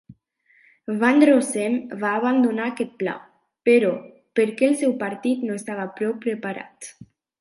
[1.01, 3.13] Van Rossem va abandonar aquest pla,
[3.71, 3.91] però,
[4.41, 6.91] perquè el seu partit no estava prou preparat.